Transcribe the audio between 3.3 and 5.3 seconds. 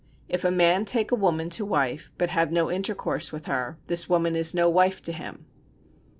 with her, this woman is no wife to